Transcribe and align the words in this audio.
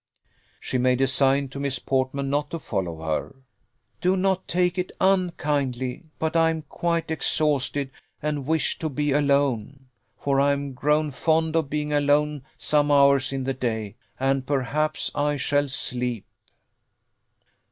She 0.59 0.79
made 0.79 0.99
a 0.99 1.05
sign 1.05 1.47
to 1.49 1.59
Miss 1.59 1.77
Portman 1.77 2.27
not 2.31 2.49
to 2.49 2.57
follow 2.57 3.05
her. 3.05 3.35
"Do 4.01 4.17
not 4.17 4.47
take 4.47 4.79
it 4.79 4.91
unkindly, 4.99 6.05
but 6.17 6.35
I 6.35 6.49
am 6.49 6.63
quite 6.63 7.11
exhausted, 7.11 7.91
and 8.19 8.47
wish 8.47 8.79
to 8.79 8.89
be 8.89 9.11
alone; 9.11 9.89
for 10.17 10.39
I 10.39 10.53
am 10.53 10.73
grown 10.73 11.11
fond 11.11 11.55
of 11.55 11.69
being 11.69 11.93
alone 11.93 12.41
some 12.57 12.89
hours 12.89 13.31
in 13.31 13.43
the 13.43 13.53
day, 13.53 13.95
and 14.19 14.43
perhaps 14.47 15.11
I 15.13 15.37
shall 15.37 15.69
sleep." 15.69 16.25